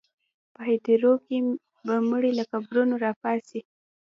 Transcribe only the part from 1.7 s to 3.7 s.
به مړي له قبرونو راپاڅي.